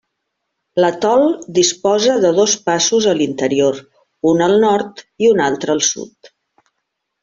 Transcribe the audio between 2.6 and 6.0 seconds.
passos a l'interior, un al nord i un altre al